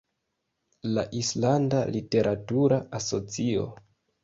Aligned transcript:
La 0.97 1.03
Islanda 1.19 1.83
literatura 1.97 2.83
asocio. 3.03 3.71